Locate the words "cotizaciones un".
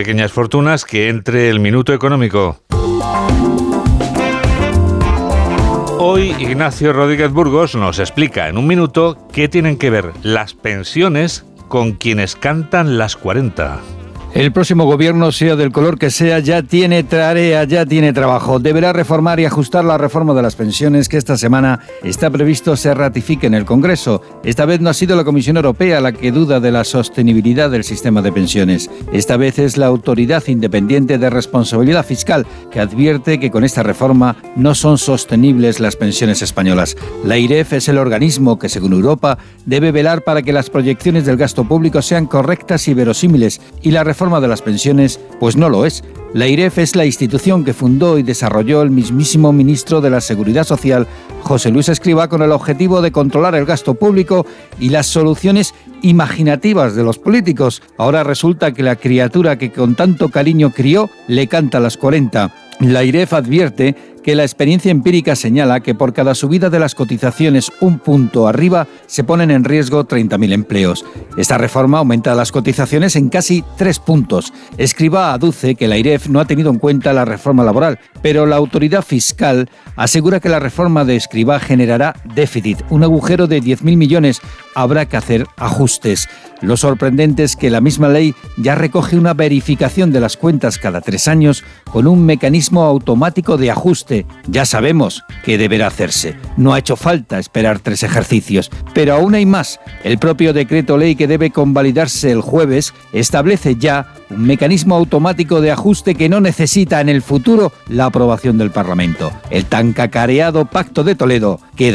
66.94-67.98